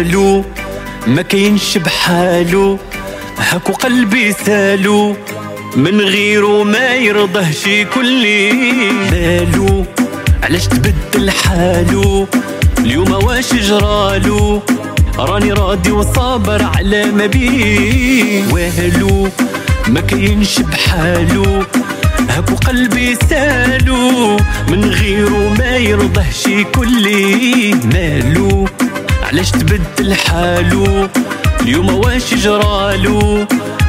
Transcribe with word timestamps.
ما 0.00 1.22
كاينش 1.22 1.78
بحالو. 1.78 2.78
هاكو 3.38 3.72
قلبي 3.72 4.32
سالو 4.32 5.16
من 5.76 6.00
غيره 6.00 6.64
ما 6.64 6.94
يرضى 6.94 7.52
شي 7.52 7.84
كل 7.84 8.22
بالو 9.10 9.84
علاش 10.42 10.66
تبدل 10.66 11.30
حالو؟ 11.30 12.26
اليوم 12.78 13.12
واش 13.12 13.54
جرالو؟ 13.54 14.62
راني 15.18 15.52
راضي 15.52 15.90
وصابر 15.90 16.62
على 16.76 17.04
ما 17.04 17.26
بيه 17.26 18.52
والو 18.52 19.28
ما 19.88 20.00
كاينش 20.00 20.60
بحالو. 20.60 21.62
هاكو 22.30 22.54
قلبي 22.54 23.14
سالو 23.30 24.36
من 24.68 24.84
غيره 24.84 25.54
ما 25.58 25.76
يرضى 25.76 26.24
شي 26.42 26.64
كل 26.64 27.06
مالو 27.92 28.68
علاش 29.32 29.50
تبدل 29.50 30.14
حالو؟ 30.14 31.08
اليوم 31.60 31.94
واش 31.94 32.34
جرالو؟ 32.34 33.46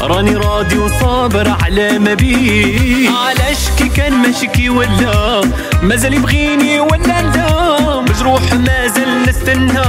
راني 0.00 0.36
راضي 0.36 0.78
وصابر 0.78 1.56
على 1.62 1.98
ما 1.98 2.14
بيه. 2.14 3.10
علاش 3.10 3.70
كي 3.78 3.88
كان 3.88 4.12
مشكي 4.12 4.68
ولا؟ 4.68 5.40
مازال 5.82 6.14
يبغيني 6.14 6.80
ولا 6.80 7.22
لا؟ 7.22 8.00
مجروح 8.00 8.42
مازال 8.52 9.22
نستنى. 9.28 9.82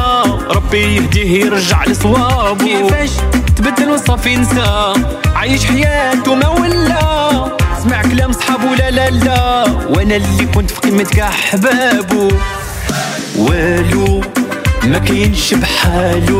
ربي 0.50 0.96
يهديه 0.96 1.46
يرجع 1.46 1.84
لصوابه 1.86 2.66
كيفاش 2.66 3.09
تبدل 3.56 3.90
وصافي 3.90 4.36
نسى؟ 4.36 4.94
عايش 5.36 5.66
حياته 5.66 6.36
ما 6.36 6.48
ولا؟ 6.48 7.00
سمع 7.84 8.02
كلام 8.02 8.32
صحابه 8.32 8.76
لا 8.76 8.92
لا 8.92 9.09
لا. 9.09 9.64
وأنا 9.90 10.16
اللي 10.16 10.46
كنت 10.56 10.72
في 10.72 10.80
قمة 10.90 11.22
احبابه 11.22 12.28
والو. 13.38 13.95
ما 14.86 14.97
كاينش 14.97 15.53
بحالو 15.53 16.39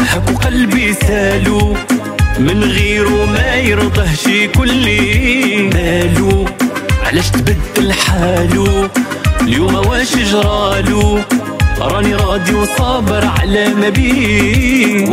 هاكو 0.00 0.34
قلبي 0.44 0.92
سالو. 0.92 1.76
من 2.38 2.64
غيره 2.64 3.24
ما 3.24 3.54
يرضى 3.54 4.16
شي 4.16 4.48
كل 4.48 4.86
مالو. 5.74 6.44
علاش 7.06 7.30
تبدل 7.30 7.92
حالو؟ 7.92 8.88
اليوم 9.40 9.74
واش 9.74 10.16
جرالو؟ 10.16 11.18
راني 11.80 12.14
راضي 12.14 12.54
وصابر 12.54 13.24
على 13.26 13.68
ما 13.68 13.88
بيه 13.88 15.10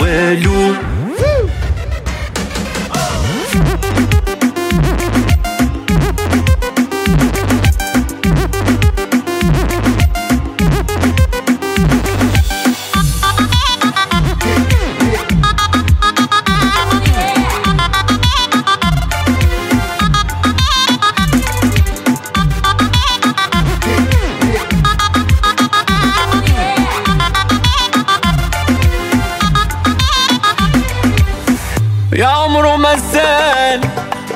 يا 32.75 32.81
عمره 32.81 32.89
ما 32.89 32.97
سال 33.13 33.81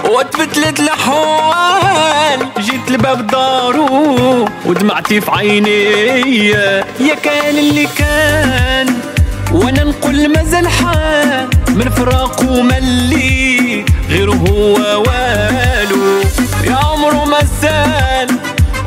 وتفتلت 0.10 0.80
الحوال 0.80 2.48
جيت 2.60 2.92
لباب 2.92 3.28
دارو 3.28 4.48
ودمعتي 4.66 5.22
في 5.22 5.32
عيني. 5.32 6.50
يا 7.00 7.16
كان 7.24 7.58
اللي 7.58 7.88
كان 7.98 8.88
وأنا 9.52 9.84
نقول 9.84 10.34
مازال 10.36 10.68
حال 10.68 11.50
من 11.70 11.90
فراقه 11.90 12.62
ملي 12.62 13.86
غير 14.10 14.32
هو 14.32 14.74
والو. 14.76 16.22
يا 16.64 16.76
عمره 16.76 17.26
ما 17.26 17.40
سال 17.62 18.30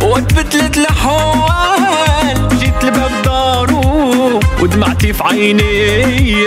وتفتلت 0.02 0.76
الحوال 0.76 2.48
جيت 2.58 2.84
لباب 2.84 3.10
دارو 3.24 4.40
ودمعتي 4.60 5.12
في 5.12 5.22
عيني. 5.24 6.42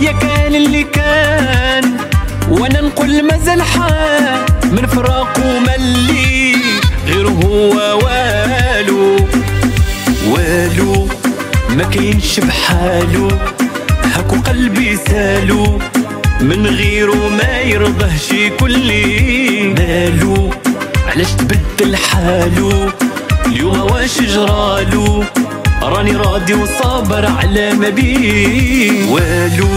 يا 0.00 0.12
كان 0.20 0.54
اللي 0.54 0.82
كان 0.82 2.11
وأنا 2.50 2.80
نقول 2.80 3.22
مازال 3.22 3.62
حال 3.62 4.44
من 4.72 4.86
فراقه 4.86 5.58
ملي 5.60 6.56
غير 7.06 7.28
هو 7.28 7.98
والو. 7.98 9.16
والو 10.28 11.08
ما 11.76 11.84
كاينش 11.84 12.40
بحالو 12.40 13.28
هاكو 14.04 14.36
قلبي 14.36 14.96
سالو. 14.96 15.78
من 16.40 16.66
غيره 16.66 17.28
ما 17.28 17.60
يرضى 17.60 18.18
شي 18.28 18.50
كل 18.50 18.88
مالو 19.78 20.50
علاش 21.06 21.32
تبدل 21.32 21.96
حالو؟ 21.96 22.90
اليوم 23.46 23.80
واش 23.80 24.20
جرالو؟ 24.20 25.24
راني 25.82 26.16
راضي 26.16 26.54
وصابر 26.54 27.26
على 27.26 27.74
ما 27.74 27.88
بيه. 27.88 29.10
والو 29.12 29.68